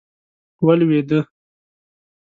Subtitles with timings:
[0.65, 1.19] ولوېده.